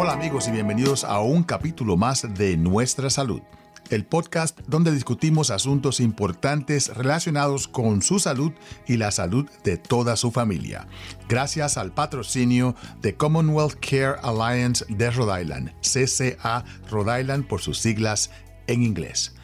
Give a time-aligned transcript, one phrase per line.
[0.00, 3.42] Hola amigos y bienvenidos a un capítulo más de Nuestra Salud,
[3.90, 8.52] el podcast donde discutimos asuntos importantes relacionados con su salud
[8.86, 10.86] y la salud de toda su familia.
[11.28, 17.80] Gracias al patrocinio de Commonwealth Care Alliance de Rhode Island, CCA Rhode Island por sus
[17.80, 18.30] siglas
[18.68, 19.34] en inglés.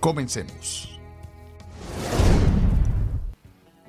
[0.00, 0.98] Comencemos.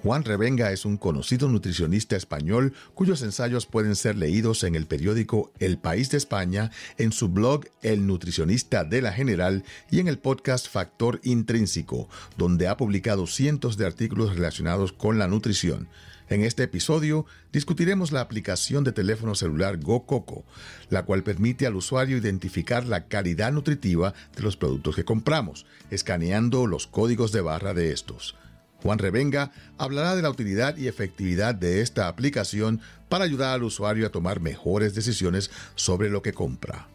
[0.04, 5.52] Juan Revenga es un conocido nutricionista español cuyos ensayos pueden ser leídos en el periódico
[5.60, 10.18] El País de España, en su blog El Nutricionista de la General y en el
[10.18, 15.88] podcast Factor Intrínseco, donde ha publicado cientos de artículos relacionados con la nutrición.
[16.30, 20.46] En este episodio discutiremos la aplicación de teléfono celular GoCoco,
[20.90, 26.66] la cual permite al usuario identificar la calidad nutritiva de los productos que compramos, escaneando
[26.66, 28.36] los códigos de barra de estos.
[28.82, 34.08] Juan Revenga hablará de la utilidad y efectividad de esta aplicación para ayudar al usuario
[34.08, 36.88] a tomar mejores decisiones sobre lo que compra.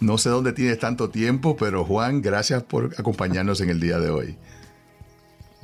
[0.00, 4.10] No sé dónde tienes tanto tiempo, pero Juan, gracias por acompañarnos en el día de
[4.10, 4.36] hoy.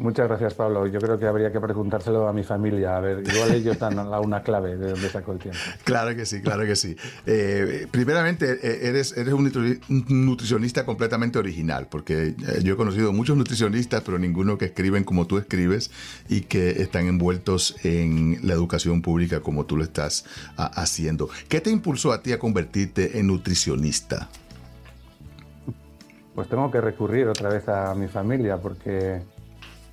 [0.00, 0.86] Muchas gracias, Pablo.
[0.86, 2.96] Yo creo que habría que preguntárselo a mi familia.
[2.96, 5.60] A ver, igual ellos dan una clave de dónde sacó el tiempo.
[5.84, 6.96] Claro que sí, claro que sí.
[7.26, 9.52] Eh, primeramente, eh, eres, eres un
[10.08, 15.26] nutricionista completamente original, porque eh, yo he conocido muchos nutricionistas, pero ninguno que escriben como
[15.26, 15.90] tú escribes
[16.30, 20.24] y que están envueltos en la educación pública como tú lo estás
[20.56, 21.28] haciendo.
[21.48, 24.30] ¿Qué te impulsó a ti a convertirte en nutricionista?
[26.34, 29.20] Pues tengo que recurrir otra vez a mi familia, porque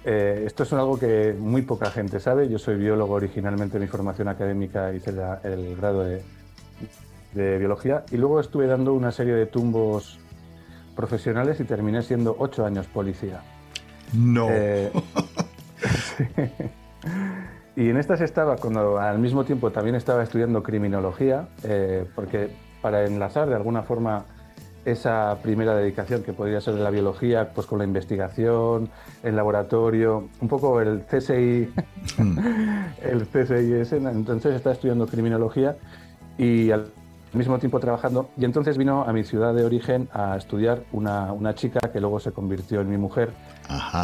[0.09, 2.47] eh, esto es algo que muy poca gente sabe.
[2.47, 5.09] Yo soy biólogo originalmente, mi formación académica hice
[5.43, 6.23] el grado de,
[7.33, 10.17] biología y luego estuve dando una serie de tumbos
[10.95, 13.41] profesionales y terminé siendo ocho años policía.
[14.13, 14.47] No.
[14.49, 14.91] Eh,
[17.75, 22.49] y en estas estaba, cuando al mismo tiempo también estaba estudiando criminología, eh, porque
[22.81, 24.23] para enlazar de alguna forma
[24.87, 28.89] esa primera dedicación que podría ser de la biología, pues con la investigación,
[29.21, 31.69] el laboratorio, un poco el CSI,
[33.01, 35.75] el CSIS, entonces está estudiando criminología
[36.37, 36.87] y al
[37.33, 38.29] mismo tiempo trabajando.
[38.37, 42.21] Y entonces vino a mi ciudad de origen a estudiar una, una chica que luego
[42.21, 43.31] se convirtió en mi mujer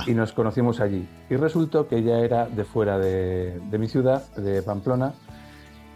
[0.06, 1.08] y nos conocimos allí.
[1.30, 5.14] Y resultó que ella era de fuera de, de mi ciudad, de Pamplona.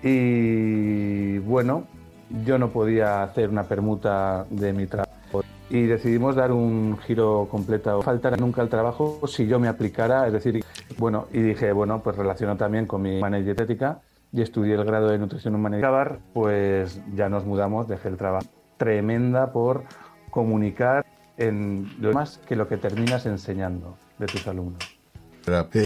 [0.01, 1.87] Y bueno,
[2.29, 5.43] yo no podía hacer una permuta de mi trabajo.
[5.69, 8.01] Y decidimos dar un giro completo.
[8.01, 10.63] Faltara nunca el trabajo si yo me aplicara, es decir,
[10.97, 14.01] bueno, y dije, bueno, pues relaciono también con mi manager dietética
[14.31, 15.77] y estudié el grado de nutrición humana.
[15.77, 18.47] Y acabar, pues ya nos mudamos, dejé el trabajo.
[18.77, 19.83] Tremenda por
[20.29, 21.05] comunicar
[21.37, 24.79] en lo más que lo que terminas enseñando de tus alumnos.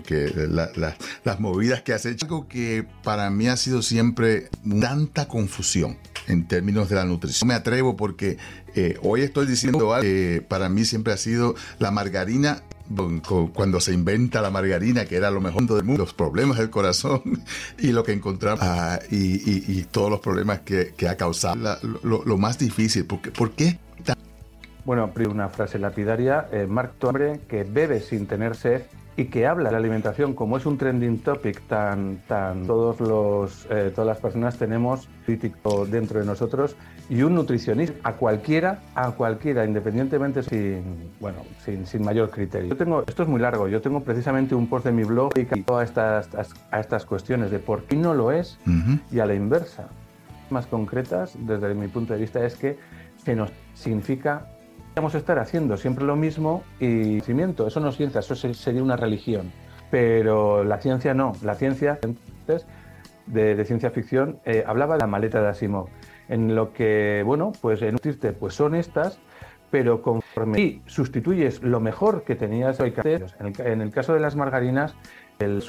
[0.06, 0.31] Que
[1.24, 4.50] las movidas que has hecho, algo que para mí ha sido siempre
[4.80, 5.97] tanta confusión
[6.28, 7.48] en términos de la nutrición.
[7.48, 8.38] Me atrevo porque
[8.76, 12.64] eh, hoy estoy diciendo que para mí siempre ha sido la margarina
[13.54, 17.22] cuando se inventa la margarina, que era lo mejor del mundo, los problemas del corazón
[17.80, 21.78] y lo que encontramos ah, y, todos los problemas que, ha causado.
[22.04, 23.80] lo, más difícil, ¿por qué?
[24.84, 26.94] Bueno, una frase lapidaria, eh, Mark
[27.48, 28.81] que bebe sin tener sed
[29.22, 33.68] y que habla de la alimentación como es un trending topic tan tan todos los
[33.70, 36.76] eh, todas las personas tenemos crítico dentro de nosotros
[37.08, 42.70] y un nutricionista a cualquiera a cualquiera independientemente sin bueno sin, sin mayor criterio.
[42.70, 45.78] Yo tengo esto es muy largo yo tengo precisamente un post de mi blog dedicado
[45.78, 46.30] a estas
[46.72, 48.58] a estas cuestiones de por qué no lo es
[49.12, 49.88] y a la inversa.
[50.50, 52.78] Más concretas desde mi punto de vista es que
[53.24, 54.48] se nos significa
[54.91, 58.97] Podríamos estar haciendo siempre lo mismo y cimiento, eso no es ciencia, eso sería una
[58.97, 59.50] religión.
[59.90, 61.97] Pero la ciencia no, la ciencia
[63.25, 65.88] de, de ciencia ficción eh, hablaba de la maleta de Asimov,
[66.28, 69.22] en lo que, bueno, pues en nutrirte pues son estas,
[69.69, 72.94] pero conforme y sustituyes lo mejor que tenías en
[73.40, 74.94] el, en el caso de las margarinas,
[75.40, 75.63] el,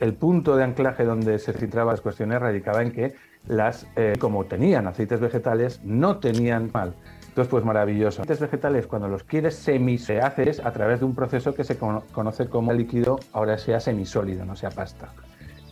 [0.00, 3.12] el, punto de anclaje donde se filtraban las cuestiones radicaba en que
[3.46, 6.94] las, eh, como tenían aceites vegetales, no tenían mal
[7.38, 8.22] entonces, pues maravilloso.
[8.22, 11.78] Aceites vegetales, cuando los quieres semi, se hace a través de un proceso que se
[11.78, 15.12] conoce como líquido, ahora sea semisólido, no sea pasta.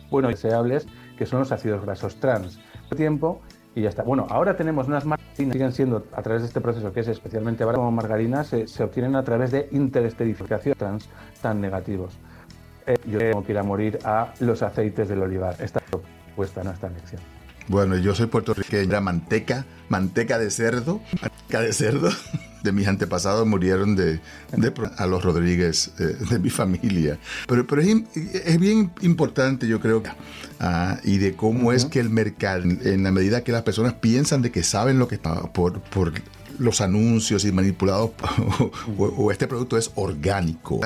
[0.09, 0.87] Bueno, deseables,
[1.17, 2.57] que son los ácidos grasos trans.
[2.95, 3.41] Tiempo
[3.75, 4.03] y ya está.
[4.03, 7.09] Bueno, ahora tenemos unas margarinas que siguen siendo a través de este proceso, que es
[7.09, 11.09] especialmente barato como margarinas, se, obtienen a través de interesterificación trans
[11.41, 12.17] tan negativos.
[12.85, 15.57] Eh, yo tengo que ir a morir a los aceites del olivar.
[15.59, 17.19] Esta propuesta, no esta lección.
[17.67, 21.01] Bueno, yo soy puertorriqueña, manteca, manteca de cerdo.
[21.49, 22.09] De cerdo
[22.63, 24.19] de mis antepasados murieron de,
[24.97, 27.17] a los Rodríguez eh, de mi familia.
[27.47, 30.03] Pero, pero es, bien importante, yo creo,
[30.59, 34.41] ah, y de cómo es que el mercado, en la medida que las personas piensan
[34.41, 36.13] de que saben lo que está por, por
[36.59, 38.11] los anuncios y manipulados
[38.97, 40.81] o, este producto es orgánico.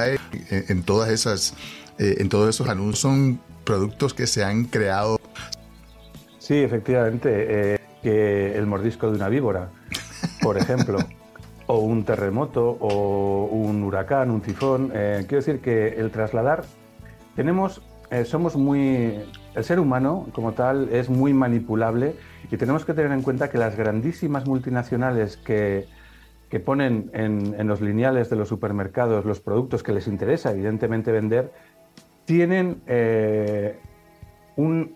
[0.49, 1.55] En, todas esas,
[1.97, 5.19] eh, en todos esos anuncios son productos que se han creado.
[6.39, 9.69] Sí, efectivamente, eh, que el mordisco de una víbora,
[10.41, 10.99] por ejemplo.
[11.67, 14.91] o un terremoto o un huracán, un tifón.
[14.93, 16.63] Eh, quiero decir que el trasladar,
[17.35, 19.21] tenemos, eh, somos muy,
[19.55, 22.15] el ser humano como tal es muy manipulable
[22.51, 25.87] y tenemos que tener en cuenta que las grandísimas multinacionales que,
[26.51, 31.53] que ponen en, los lineales de los supermercados los productos que les interesa evidentemente vender,
[32.25, 33.79] tienen eh,
[34.57, 34.93] un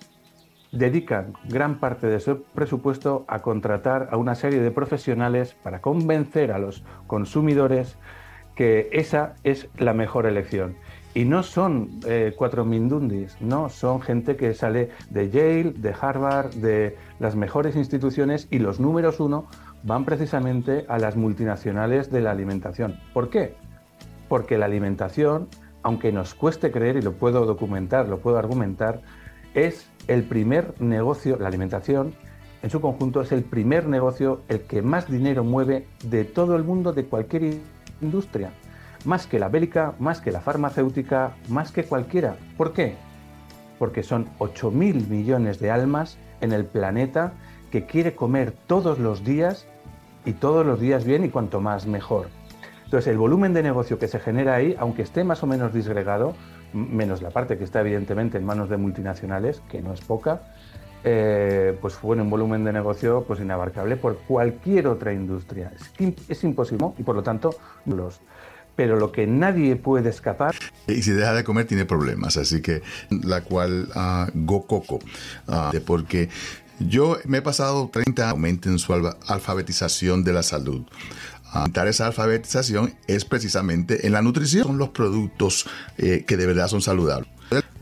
[0.76, 6.52] dedican gran parte de su presupuesto a contratar a una serie de profesionales para convencer
[6.52, 7.98] a los consumidores
[8.56, 10.76] que esa es la mejor elección.
[11.14, 16.54] Y no son eh, cuatro mindundis, no, son gente que sale de Yale, de Harvard,
[16.56, 19.48] de las mejores instituciones y los números uno
[19.84, 23.00] van precisamente a las multinacionales de la alimentación.
[23.14, 23.56] ¿Por qué?
[24.28, 25.48] Porque la alimentación,
[25.84, 29.02] aunque nos cueste creer, y lo puedo documentar, lo puedo argumentar,
[29.56, 32.14] es el primer negocio, la alimentación
[32.62, 36.64] en su conjunto es el primer negocio, el que más dinero mueve de todo el
[36.64, 37.60] mundo, de cualquier
[38.02, 38.54] industria.
[39.06, 42.38] Más que la bélica, más que la farmacéutica, más que cualquiera.
[42.58, 42.96] ¿Por qué?
[43.78, 47.34] Porque son 8.000 millones de almas en el planeta
[47.70, 49.68] que quiere comer todos los días
[50.26, 52.30] y todos los días bien y cuanto más mejor.
[52.86, 56.34] Entonces el volumen de negocio que se genera ahí, aunque esté más o menos disgregado,
[56.76, 60.42] menos la parte que está evidentemente en manos de multinacionales, que no es poca,
[61.04, 65.72] eh, pues fue un volumen de negocio pues inabarcable por cualquier otra industria.
[66.00, 67.56] Es, es imposible y por lo tanto
[67.86, 68.20] los
[68.76, 70.54] pero lo que nadie puede escapar.
[70.88, 75.00] Y si deja de comer tiene problemas, así que la cual uh, go coco,
[75.48, 76.30] uh, porque
[76.80, 80.86] yo me he pasado 30 años en su alfabetización de la salud
[81.88, 85.66] esa alfabetización es precisamente en la nutrición, son los productos
[85.98, 87.30] eh, que de verdad son saludables.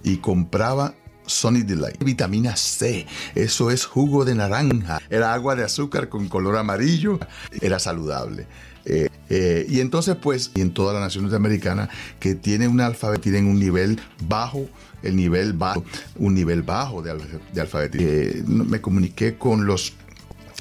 [0.03, 0.93] Y compraba
[1.25, 2.03] Sunny Delight.
[2.03, 3.05] Vitamina C,
[3.35, 5.01] eso es jugo de naranja.
[5.09, 7.19] Era agua de azúcar con color amarillo,
[7.61, 8.47] era saludable.
[8.85, 11.89] Eh, eh, y entonces, pues, y en todas las naciones americanas
[12.19, 14.67] que tienen un alfabeto, tienen un nivel bajo,
[15.01, 15.83] el nivel bajo,
[16.17, 17.11] un nivel bajo de,
[17.59, 18.69] alfabetización.
[18.69, 19.93] me comuniqué con los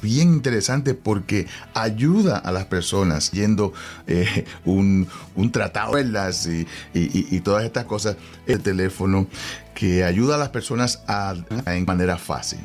[0.03, 3.73] bien interesante porque ayuda a las personas yendo
[4.05, 5.07] eh, un,
[5.51, 8.17] tratado y, y, todas estas cosas.
[8.45, 9.27] El teléfono
[9.73, 11.33] que ayuda a las personas a,
[11.65, 12.59] en manera fácil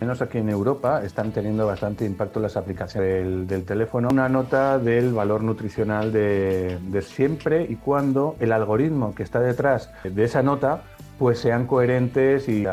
[0.00, 4.08] menos aquí en Europa, están teniendo bastante impacto las aplicaciones del, teléfono.
[4.12, 9.88] Una nota del valor nutricional de, de, siempre y cuando el algoritmo que está detrás
[10.02, 10.82] de esa nota
[11.18, 12.66] pues sean coherentes y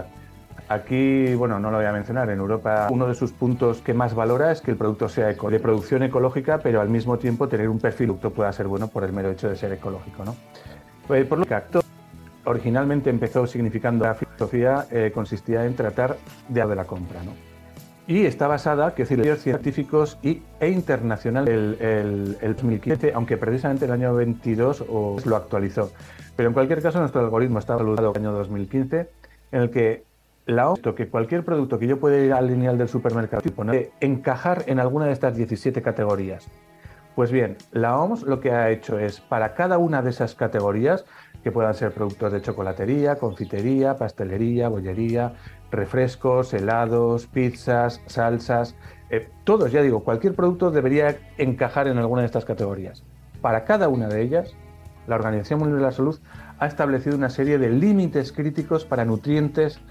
[0.71, 4.15] Aquí, bueno, no lo voy a mencionar, en Europa uno de sus puntos que más
[4.15, 7.77] valora es que el producto sea de producción ecológica, pero al mismo tiempo tener un
[7.77, 10.23] perfil que pueda ser bueno por el mero hecho de ser ecológico.
[10.23, 10.33] ¿no?
[11.07, 11.81] Pues, por lo que acto
[12.45, 16.15] originalmente empezó significando la filosofía eh, consistía en tratar
[16.47, 17.21] de de la compra.
[17.21, 17.33] ¿no?
[18.07, 23.35] Y está basada, que decir, los científicos y, e internacional el, el, el 2015, aunque
[23.35, 24.85] precisamente el año 22
[25.25, 25.91] lo actualizó.
[26.37, 29.09] Pero en cualquier caso, nuestro algoritmo está valorado el año 2015,
[29.51, 30.09] en el que
[30.45, 33.91] la OMS, que cualquier producto que yo pueda ir al lineal del supermercado y poner,
[33.99, 36.47] encajar en alguna de estas 17 categorías.
[37.15, 41.05] Pues bien, la OMS lo que ha hecho es, para cada una de esas categorías,
[41.43, 45.33] que puedan ser productos de chocolatería, confitería, pastelería, bollería,
[45.71, 48.75] refrescos, helados, pizzas, salsas,
[49.09, 53.03] eh, todos, ya digo, cualquier producto debería encajar en alguna de estas categorías.
[53.41, 54.55] Para cada una de ellas,
[55.07, 56.19] la Organización Mundial de la Salud
[56.59, 59.81] ha establecido una serie de límites críticos para nutrientes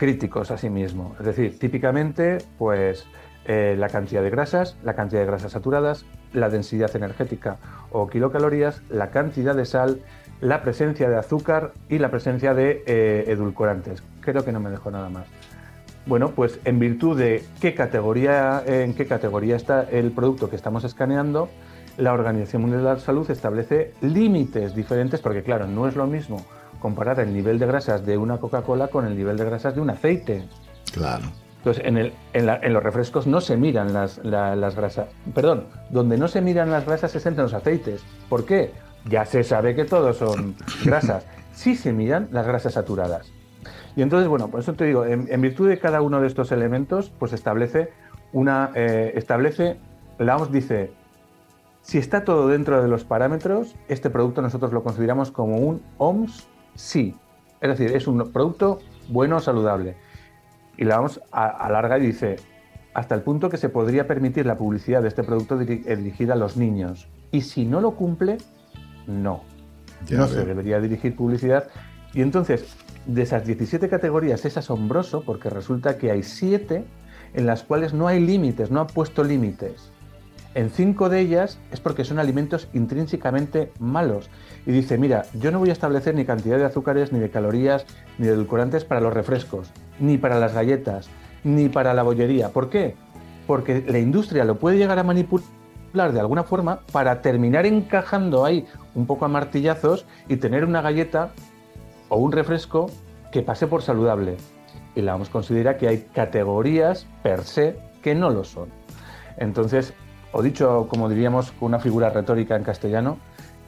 [0.00, 1.14] críticos a sí mismo.
[1.20, 3.06] Es decir, típicamente, pues
[3.44, 7.58] eh, la cantidad de grasas, la cantidad de grasas saturadas, la densidad energética
[7.92, 10.00] o kilocalorías, la cantidad de sal,
[10.40, 14.02] la presencia de azúcar y la presencia de eh, edulcorantes.
[14.22, 15.26] Creo que no me dejo nada más.
[16.06, 20.82] Bueno, pues en virtud de qué categoría, en qué categoría está el producto que estamos
[20.84, 21.50] escaneando,
[21.98, 26.42] la Organización Mundial de la Salud establece límites diferentes, porque claro, no es lo mismo
[26.80, 29.90] comparar el nivel de grasas de una Coca-Cola con el nivel de grasas de un
[29.90, 30.48] aceite.
[30.92, 31.26] Claro.
[31.58, 35.08] Entonces, en, el, en, los refrescos no se miran las, las, grasas.
[35.34, 38.02] Perdón, donde no se miran las grasas es entre los aceites.
[38.30, 38.72] ¿Por qué?
[39.04, 41.26] Ya se sabe que todos son grasas.
[41.52, 43.30] Sí se miran las grasas saturadas.
[43.94, 47.12] Y entonces, bueno, por eso te digo, en, virtud de cada uno de estos elementos,
[47.18, 47.90] pues establece
[48.32, 49.78] una, eh, establece,
[50.18, 50.92] la OMS dice,
[51.82, 56.48] si está todo dentro de los parámetros, este producto nosotros lo consideramos como un OMS
[56.80, 57.14] sí.
[57.60, 59.96] Es decir, es un producto bueno, saludable.
[60.76, 62.36] Y la OMS alarga y dice,
[62.94, 66.56] hasta el punto que se podría permitir la publicidad de este producto dirigida a los
[66.56, 67.08] niños.
[67.30, 68.38] Y si no lo cumple,
[69.06, 69.42] no.
[70.10, 71.68] no se debería dirigir publicidad.
[72.14, 76.84] Y entonces, de esas 17 categorías es asombroso porque resulta que hay 7
[77.34, 79.92] en las cuales no hay límites, no ha puesto límites.
[80.54, 84.28] En cinco de ellas es porque son alimentos intrínsecamente malos.
[84.66, 87.86] Y dice, mira, yo no voy a establecer ni cantidad de azúcares, ni de calorías,
[88.18, 91.08] ni de edulcorantes para los refrescos, ni para las galletas,
[91.44, 92.48] ni para la bollería.
[92.48, 92.96] ¿Por qué?
[93.46, 98.66] Porque la industria lo puede llegar a manipular de alguna forma para terminar encajando ahí
[98.94, 101.30] un poco a martillazos y tener una galleta
[102.08, 102.90] o un refresco
[103.30, 104.36] que pase por saludable.
[104.96, 108.68] Y la vamos a considerar que hay categorías per se que no lo son.
[109.36, 109.94] Entonces,
[110.32, 113.18] o dicho, como diríamos, con una figura retórica en castellano,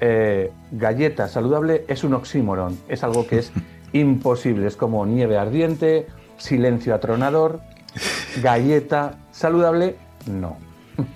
[0.01, 3.53] eh, galleta saludable es un oxímoron, es algo que es
[3.93, 6.07] imposible, es como nieve ardiente,
[6.39, 7.61] silencio atronador,
[8.43, 10.57] galleta saludable, no.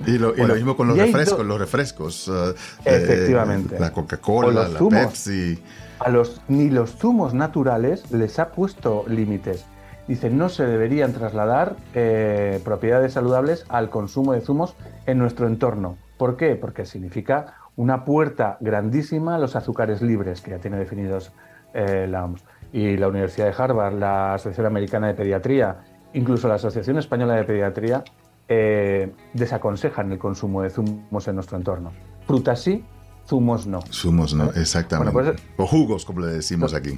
[0.06, 2.28] Y lo, mismo con los refrescos, los refrescos.
[2.28, 3.78] Eh, Efectivamente.
[3.78, 5.62] la Coca-Cola, la Pepsi.
[5.98, 9.64] A los, ni los zumos naturales les ha puesto límites.
[10.08, 15.96] Dice, no se deberían trasladar eh, propiedades saludables al consumo de zumos en nuestro entorno.
[16.16, 16.54] ¿Por qué?
[16.54, 21.32] Porque significa una puerta grandísima a los azúcares libres, que ya tiene definidos
[21.74, 22.44] eh, la OMS.
[22.72, 25.78] Y la Universidad de Harvard, la Asociación Americana de Pediatría,
[26.14, 28.04] incluso la Asociación Española de Pediatría,
[28.48, 31.92] eh, desaconsejan el consumo de zumos en nuestro entorno.
[32.26, 32.84] Frutas sí,
[33.26, 33.80] zumos no.
[33.90, 35.12] Zumos no, exactamente.
[35.12, 36.96] Pues, o jugos, como le decimos aquí.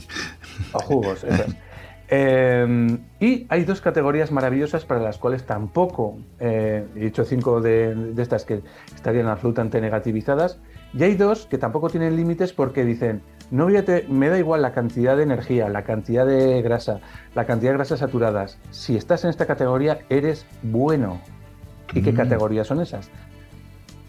[0.73, 1.57] O jugos, eso es.
[2.11, 8.15] Em, y hay dos categorías maravillosas para las cuales tampoco, eh, he dicho cinco de,
[8.17, 8.63] estas que
[8.95, 10.59] estarían absolutamente negativizadas,
[10.95, 13.77] y hay dos que tampoco tienen límites porque dicen, no voy
[14.09, 17.01] me da igual la cantidad de energía, la cantidad de grasa,
[17.35, 21.21] la cantidad de grasas saturadas, si estás en esta categoría eres bueno.
[21.93, 22.17] ¿Y qué mm.
[22.17, 23.11] categorías son esas?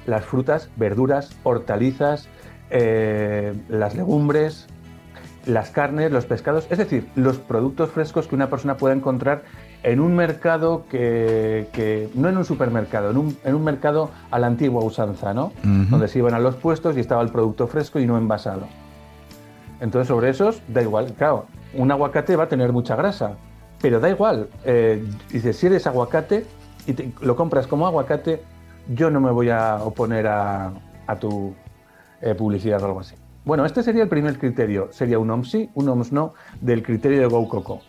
[0.05, 2.29] Las frutas, verduras, hortalizas,
[2.69, 4.67] eh, las legumbres,
[5.49, 9.43] las carnes, los pescados, es decir, los productos frescos que una persona pueda encontrar
[9.83, 15.33] en un mercado que, no en un supermercado, en un, mercado a la antigua usanza,
[15.33, 15.51] ¿no?
[15.63, 18.67] Donde se iban a los puestos y estaba el producto fresco y no envasado.
[19.79, 23.33] Entonces, sobre esos, da igual, claro, un aguacate va a tener mucha grasa,
[23.81, 24.49] pero da igual.
[24.65, 26.45] Eh, dice, si eres aguacate
[26.85, 28.43] y lo compras como aguacate,
[28.93, 30.73] yo no me voy a oponer a,
[31.19, 31.53] tu
[32.21, 33.15] eh, publicidad o algo así.
[33.49, 34.89] Bueno, este sería el primer criterio.
[34.91, 37.81] Sería un OMS sí, un OMS no del criterio de GoCoco.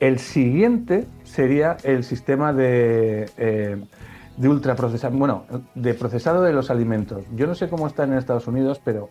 [0.00, 3.76] El siguiente sería el sistema de, eh,
[4.38, 7.26] de ultraprocesado, bueno, de procesado de los alimentos.
[7.34, 9.10] Yo no sé cómo está en Estados Unidos, pero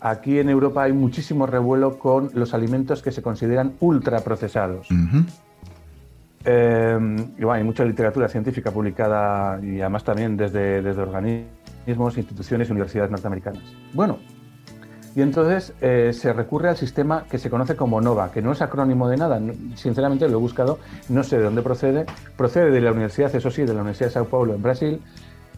[0.00, 4.88] aquí en Europa hay muchísimo revuelo con los alimentos que se consideran ultraprocesados.
[6.46, 6.98] Eh,
[7.38, 13.10] y hay mucha literatura científica publicada y además también desde, desde organismos, instituciones y universidades
[13.10, 13.62] norteamericanas.
[13.92, 14.18] Bueno,
[15.16, 18.60] y entonces eh, se recurre al sistema que se conoce como NOVA, que no es
[18.60, 19.40] acrónimo de nada.
[19.74, 22.04] Sinceramente lo he buscado, no sé de dónde procede.
[22.36, 25.00] Procede de la universidad, eso sí, de la Universidad de Sao Paulo en Brasil.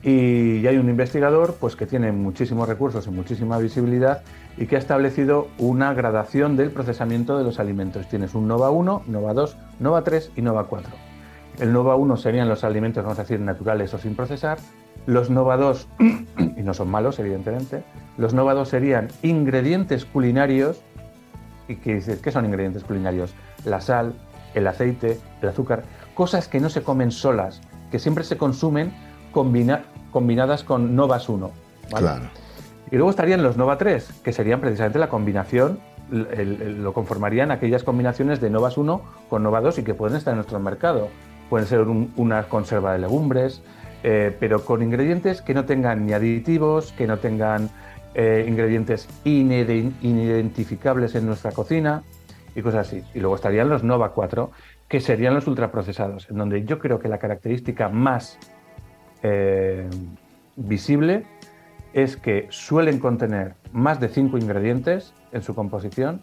[0.01, 4.23] Y hay un investigador pues, que tiene muchísimos recursos y muchísima visibilidad
[4.57, 8.09] y que ha establecido una gradación del procesamiento de los alimentos.
[8.09, 10.93] Tienes un NOVA 1, NOVA 2, NOVA 3 y NOVA 4.
[11.59, 14.59] El NOVA 1 serían los alimentos, vamos a decir, naturales o sin procesar.
[15.07, 15.89] Los Nova 2,
[16.57, 17.83] y no son malos, evidentemente,
[18.19, 20.83] los Nova 2 serían ingredientes culinarios.
[21.69, 22.21] ¿Y qué dices?
[22.21, 23.33] ¿Qué son ingredientes culinarios?
[23.65, 24.15] La sal,
[24.55, 25.85] el aceite, el azúcar,
[26.15, 27.61] cosas que no se comen solas,
[27.91, 28.93] que siempre se consumen
[29.33, 31.51] combinadas con Novas 1.
[31.95, 32.29] Claro.
[32.91, 35.79] Y luego estarían los Nova 3, que serían precisamente la combinación,
[36.11, 40.39] lo conformarían aquellas combinaciones de Novas 1 con Nova 2 y que pueden estar en
[40.39, 41.09] nuestro mercado.
[41.51, 43.63] Pueden ser una conserva de legumbres,
[44.03, 47.71] eh, pero con ingredientes que no tengan ni aditivos, que no tengan
[48.15, 52.03] eh, ingredientes inidentificables en nuestra cocina
[52.55, 53.03] y cosas así.
[53.15, 54.51] Y luego estarían los Nova 4,
[54.89, 58.39] que serían los ultraprocesados, en donde yo creo que la característica más
[59.23, 59.89] eh,
[60.57, 61.25] visible
[61.93, 66.23] es que suelen contener más de 5 ingredientes en su composición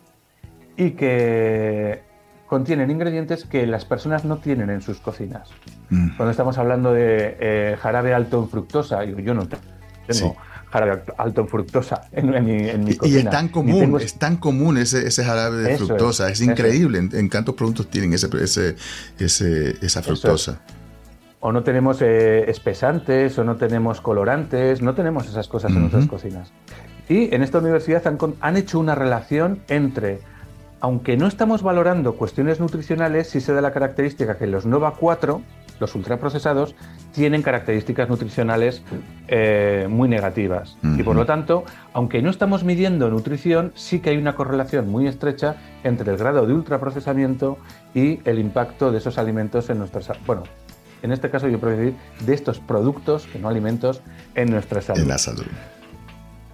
[0.77, 2.01] y que
[2.48, 5.50] contienen ingredientes que las personas no tienen en sus cocinas.
[5.89, 6.15] Mm.
[6.15, 10.36] Cuando estamos hablando de eh, jarabe alto en fructosa, yo no tengo
[10.75, 13.17] jarabe alto en fructosa en, mi, cocina.
[13.17, 17.29] Y es tan común, es tan común ese, ese jarabe de fructosa, es, increíble en,
[17.29, 18.27] cuántos productos tienen ese,
[19.20, 20.62] ese, esa fructosa.
[21.39, 26.08] o no tenemos eh, espesantes, o no tenemos colorantes, no tenemos esas cosas en nuestras
[26.08, 26.51] cocinas.
[27.08, 28.03] Y en esta universidad
[28.41, 30.20] han, hecho una relación entre,
[30.79, 35.41] aunque no estamos valorando cuestiones nutricionales, sí se da la característica que los Nova 4,
[35.79, 36.75] los ultraprocesados,
[37.13, 38.84] tienen características nutricionales
[39.27, 40.77] eh, muy negativas.
[40.98, 41.63] Y por lo tanto,
[41.94, 46.46] aunque no estamos midiendo nutrición, sí que hay una correlación muy estrecha entre el grado
[46.46, 47.58] de ultraprocesamiento
[47.94, 50.22] y el impacto de esos alimentos en nuestra salud.
[50.25, 50.44] Bueno,
[51.01, 54.01] en este caso yo puedo decir de estos productos, que no alimentos,
[54.34, 55.01] en nuestra salud.
[55.01, 55.46] En la salud.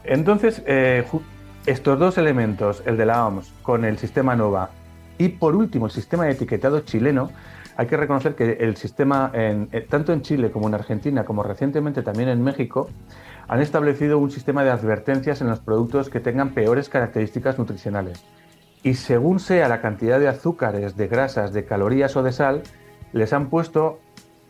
[0.03, 1.05] Entonces, eh,
[1.65, 4.71] estos dos elementos, el de la OMS con el sistema NOVA
[5.17, 7.31] y por último el sistema de etiquetado chileno,
[7.77, 12.01] hay que reconocer que el sistema, eh, tanto en Chile como en Argentina, como recientemente
[12.01, 12.89] también en México,
[13.47, 18.23] han establecido un sistema de advertencias en los productos que tengan peores características nutricionales.
[18.83, 22.63] Y según sea la cantidad de azúcares, de grasas, de calorías o de sal,
[23.13, 23.99] les han puesto,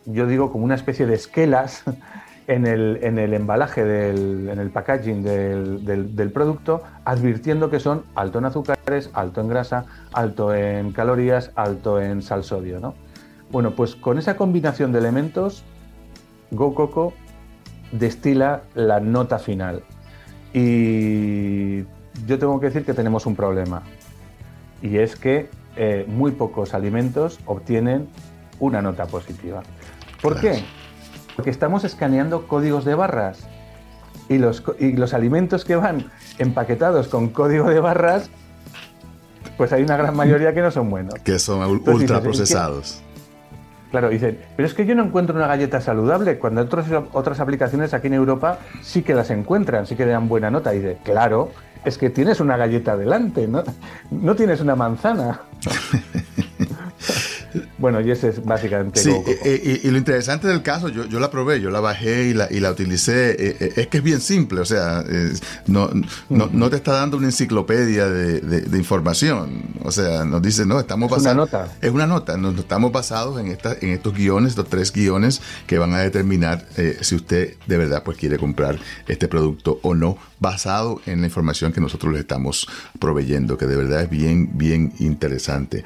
[0.06, 1.84] yo digo, como una especie de esquelas
[2.46, 8.04] en el, en el embalaje, del, en el packaging del, del, producto, advirtiendo que son
[8.14, 12.80] alto en azúcares, alto en grasa, alto en calorías, alto en sal sodio.
[12.80, 12.94] ¿no?
[13.52, 15.62] Bueno, pues con esa combinación de elementos,
[16.50, 17.12] Go Coco
[17.92, 19.84] destila la nota final.
[20.54, 21.82] Y
[22.26, 23.82] yo tengo que decir que tenemos un problema.
[24.80, 28.08] Y es que eh, muy pocos alimentos obtienen
[28.58, 29.62] una nota positiva.
[30.22, 30.64] ¿Por qué?
[31.36, 33.46] Porque estamos escaneando códigos de barras
[34.30, 38.30] y los, y los alimentos que van empaquetados con código de barras,
[39.58, 41.14] pues hay una gran mayoría que no son buenos.
[41.22, 43.02] Que son ultraprocesados.
[43.92, 48.06] Claro, dicen, pero es que yo no encuentro una galleta saludable, cuando otras, aplicaciones aquí
[48.06, 50.74] en Europa sí que las encuentran, sí que dan buena nota.
[50.74, 51.50] Y dice, claro,
[51.84, 53.62] es que tienes una galleta delante, ¿no?
[54.10, 55.42] No tienes una manzana.
[57.82, 59.00] Bueno, y ese es básicamente.
[59.00, 62.28] Sí, eh, eh, y, lo interesante del caso, yo, yo la probé, yo la bajé
[62.28, 65.04] y la, y la utilicé, eh, es que es bien simple, o sea,
[65.66, 65.90] no,
[66.28, 70.78] no, no, te está dando una enciclopedia de, de, información, o sea, nos dice, no,
[70.78, 71.26] estamos basados.
[71.26, 71.76] Es una nota.
[71.80, 75.76] Es una nota, nos estamos basados en, esta, en estos guiones, estos tres guiones que
[75.78, 76.64] van a determinar
[77.00, 81.72] si usted de verdad pues quiere comprar este producto o no, basado en la información
[81.72, 82.68] que nosotros le estamos
[83.00, 85.82] proveyendo, que de verdad es bien, bien interesante.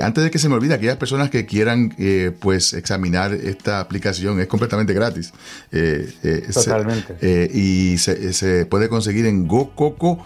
[0.00, 4.38] antes de que se me olvide, aquellas personas que quieran eh, pues examinar esta aplicación
[4.38, 5.32] es completamente gratis.
[5.72, 7.50] Eh, eh, Totalmente.
[7.52, 10.22] y se, puede conseguir en gococo.app.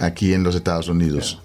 [0.00, 1.40] aquí en los Estados Unidos.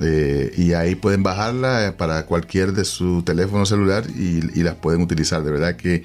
[0.57, 5.43] y ahí pueden bajarla para cualquier de su teléfono celular y, las pueden utilizar.
[5.43, 6.03] De verdad que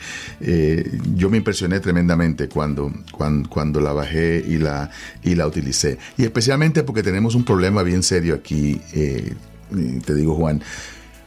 [1.15, 4.91] yo me impresioné tremendamente cuando, cuando, cuando, la bajé y la,
[5.23, 5.97] y la utilicé.
[6.19, 8.79] Y especialmente porque tenemos un problema bien serio aquí
[10.05, 10.63] te digo Juan,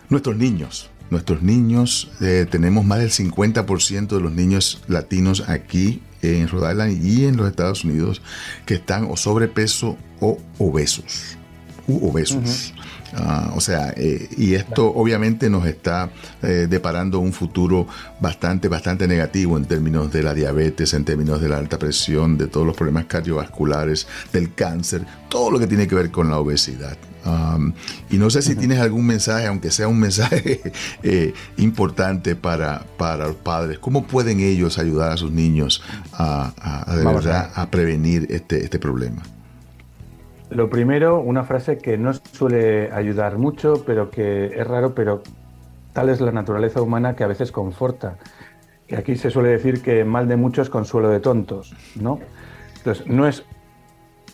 [0.09, 6.47] nuestros niños, nuestros niños, eh, tenemos más del 50% de los niños latinos aquí en
[6.47, 8.21] Rhode Island y en los Estados Unidos
[8.65, 11.37] que están o sobrepeso o obesos.
[11.87, 12.73] obesos.
[13.13, 16.09] Ah, o sea, eh, y esto obviamente nos está
[16.41, 17.87] eh, deparando un futuro
[18.19, 22.47] bastante, bastante negativo en términos de la diabetes, en términos de la alta presión, de
[22.47, 26.97] todos los problemas cardiovasculares, del cáncer, todo lo que tiene que ver con la obesidad
[28.09, 30.61] y no sé si tienes algún mensaje, aunque sea un mensaje
[31.03, 33.79] eh, importante para, para los padres.
[33.79, 35.81] ¿Cómo pueden ellos ayudar a sus niños
[36.13, 39.21] a, de verdad, a prevenir este, este problema?
[40.49, 45.21] Lo primero, una frase que no suele ayudar mucho, pero que es raro, pero
[45.93, 48.17] tal es la naturaleza humana que a veces conforta.
[48.87, 52.19] Que aquí se suele decir que mal de muchos consuelo de tontos, ¿no?
[52.77, 53.45] Entonces, no es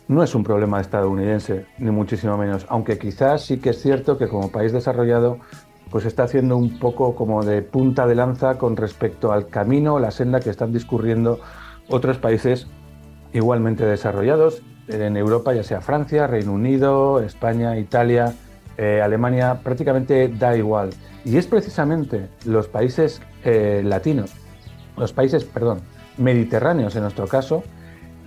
[0.07, 4.27] no es un problema estadounidense, ni muchísimo menos, aunque quizás sí que es cierto que
[4.27, 5.39] como país desarrollado
[5.89, 10.11] pues está haciendo un poco como de punta de lanza con respecto al camino la
[10.11, 11.39] senda que están discurriendo
[11.89, 12.67] otros países
[13.33, 18.33] igualmente desarrollados en Europa, ya sea Francia, Reino Unido, España, Italia,
[18.77, 20.89] eh, Alemania, prácticamente da igual.
[21.23, 24.31] Y es precisamente los países eh, latinos,
[24.97, 25.79] los países, perdón,
[26.17, 27.63] mediterráneos en nuestro caso,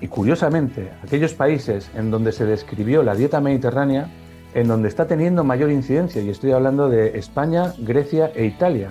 [0.00, 4.08] y curiosamente, aquellos países en donde se describió la dieta mediterránea,
[4.54, 8.90] en donde está teniendo mayor incidencia, y estoy hablando de España, Grecia e Italia,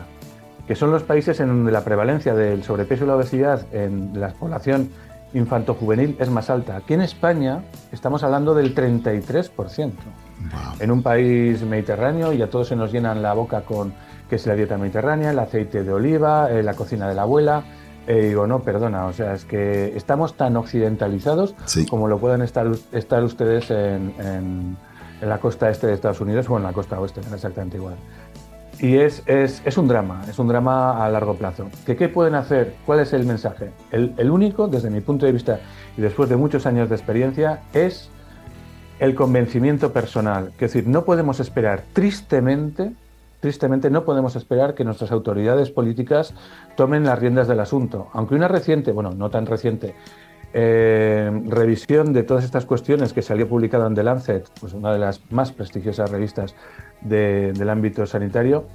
[0.67, 4.34] que son los países en donde la prevalencia del sobrepeso y la obesidad en la
[4.34, 4.89] población
[5.34, 6.78] infanto-juvenil es más alta.
[6.78, 9.92] Aquí en España estamos hablando del 33%.
[10.80, 13.94] En un país mediterráneo y a todos se nos llenan la boca con
[14.30, 17.63] que es la dieta mediterránea, el aceite de oliva, eh, la cocina de la abuela,
[18.08, 21.56] eh, digo, no, perdona, o sea, es que estamos tan occidentalizados
[21.90, 24.78] como lo pueden estar, estar ustedes en,
[25.22, 27.96] la costa este de Estados Unidos o en la costa oeste, exactamente igual.
[28.80, 31.70] Y es, es, un drama, es un drama a largo plazo.
[31.86, 32.76] ¿Qué, qué pueden hacer?
[32.86, 33.72] ¿Cuál es el mensaje?
[33.92, 35.60] El, el, único, desde mi punto de vista
[35.98, 38.10] y después de muchos años de experiencia, es
[39.00, 40.52] el convencimiento personal.
[40.54, 42.94] Es decir, no podemos esperar, tristemente,
[43.40, 46.34] tristemente no podemos esperar que nuestras autoridades políticas
[46.76, 48.10] tomen las riendas del asunto.
[48.13, 49.96] Aunque una reciente, bueno, no tan reciente,
[50.53, 54.99] eh, revisión de todas estas cuestiones que salió publicada en The Lancet, pues una de
[54.99, 56.55] las más prestigiosas revistas
[57.01, 58.65] del ámbito sanitario,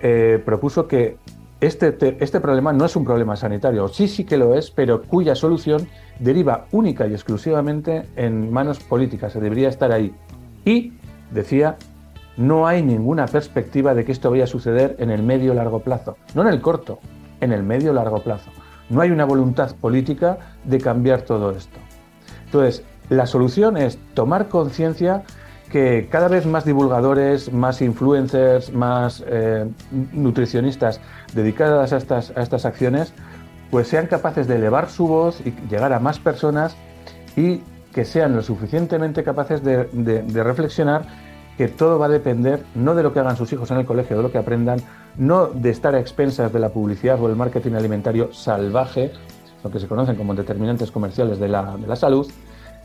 [0.00, 1.18] eh, propuso que
[1.60, 5.34] este, este problema no es un problema sanitario, sí sí que lo es, pero cuya
[5.34, 5.86] solución
[6.18, 10.14] deriva única y exclusivamente en manos políticas, se debería estar ahí.
[10.64, 10.94] Y,
[11.30, 11.76] decía,
[12.38, 16.16] no hay ninguna perspectiva de que esto vaya a suceder en el medio largo plazo,
[16.34, 16.98] no en el corto,
[17.40, 18.50] en el medio largo plazo.
[18.90, 21.78] No hay una voluntad política de cambiar todo esto.
[22.44, 25.22] Entonces, la solución es tomar conciencia
[25.70, 29.68] que cada vez más divulgadores, más influencers, más eh,
[30.12, 31.00] nutricionistas
[31.32, 33.14] dedicadas a estas, a estas acciones,
[33.70, 36.76] pues sean capaces de elevar su voz y llegar a más personas
[37.36, 41.02] y que sean lo suficientemente capaces de, de reflexionar
[41.56, 44.16] que todo va a depender no de lo que hagan sus hijos en el colegio,
[44.16, 44.80] de lo que aprendan,
[45.16, 49.12] no de estar a expensas de la publicidad o el marketing alimentario salvaje,
[49.62, 52.30] lo que se conocen como determinantes comerciales de la, de la salud,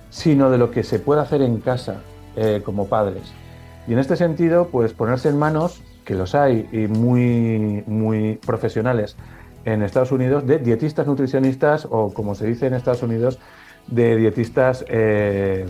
[0.09, 2.01] sino de lo que se puede hacer en casa
[2.35, 3.33] eh, como padres.
[3.87, 9.15] Y en este sentido, pues ponerse en manos, que los hay y muy, muy profesionales
[9.65, 13.39] en Estados Unidos, de dietistas nutricionistas o, como se dice en Estados Unidos,
[13.87, 15.65] de dietistas eh,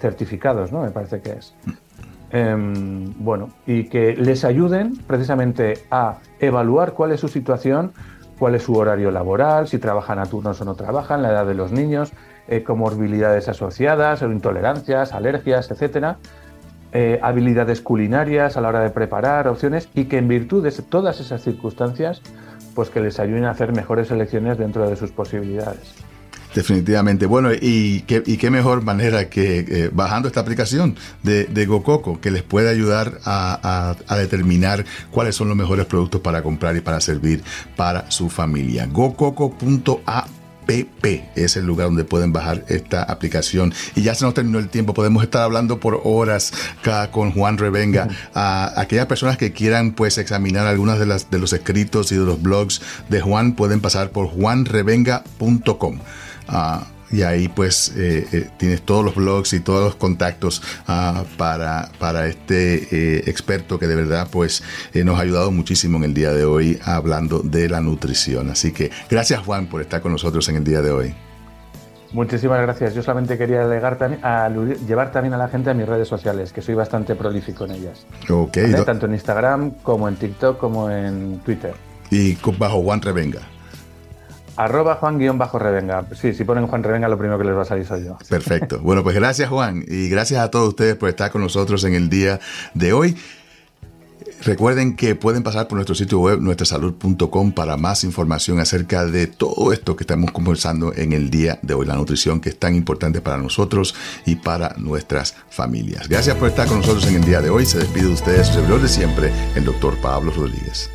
[0.00, 0.82] certificados, ¿no?
[0.82, 1.54] Me parece que es.
[2.38, 7.92] Em, bueno, y que les ayuden precisamente a evaluar cuál es su situación,
[8.38, 11.54] cuál es su horario laboral, si trabajan a turnos o no trabajan, la edad de
[11.54, 12.12] los niños,
[12.46, 16.18] eh, comorbilidades asociadas, intolerancias, alergias, etcétera,
[16.92, 21.20] eh, habilidades culinarias a la hora de preparar, opciones, y que en virtud de todas
[21.20, 22.20] esas circunstancias,
[22.74, 25.94] pues que les ayuden a hacer mejores elecciones dentro de sus posibilidades.
[26.54, 27.26] Definitivamente.
[27.26, 32.20] Bueno, y qué, y qué mejor manera que eh, bajando esta aplicación de, de GoCoco,
[32.20, 36.80] que les puede ayudar a, a, determinar cuáles son los mejores productos para comprar y
[36.80, 37.42] para servir
[37.76, 38.86] para su familia.
[38.86, 40.28] GoCoco.app
[41.34, 43.72] es el lugar donde pueden bajar esta aplicación.
[43.94, 47.58] Y ya se nos terminó el tiempo, podemos estar hablando por horas acá con Juan
[47.58, 48.08] Revenga.
[48.34, 52.24] A aquellas personas que quieran pues examinar algunas de, las, de los escritos y de
[52.24, 56.00] los blogs de Juan pueden pasar por juanrevenga.com.
[56.48, 61.24] Ah, y ahí pues eh, eh, tienes todos los blogs y todos los contactos ah,
[61.36, 64.62] para, para este eh, experto que de verdad pues
[64.94, 68.50] nos ha ayudado muchísimo en el día de hoy hablando de la nutrición.
[68.50, 71.14] Así que gracias Juan por estar con nosotros en el día de hoy.
[72.12, 72.94] Muchísimas gracias.
[72.94, 76.62] Yo solamente quería alegar a llevar también a la gente a mis redes sociales, que
[76.62, 78.06] soy bastante prolífico en ellas.
[78.30, 78.58] Ok.
[78.86, 81.74] Tanto en Instagram como en TikTok como en Twitter.
[82.10, 83.40] Y bajo Juan Revenga.
[84.56, 86.06] Arroba Juan-Revenga.
[86.20, 88.18] Sí, si ponen Juan Revenga, lo primero que les va a salir soy yo.
[88.28, 88.80] Perfecto.
[88.80, 92.08] Bueno, pues gracias Juan y gracias a todos ustedes por estar con nosotros en el
[92.08, 92.40] día
[92.74, 93.16] de hoy.
[94.44, 99.72] Recuerden que pueden pasar por nuestro sitio web nuestrasalud.com para más información acerca de todo
[99.72, 103.20] esto que estamos conversando en el día de hoy, la nutrición que es tan importante
[103.20, 106.08] para nosotros y para nuestras familias.
[106.08, 107.66] Gracias por estar con nosotros en el día de hoy.
[107.66, 110.90] Se despide de ustedes, su servidor de siempre, el doctor Pablo Rodríguez.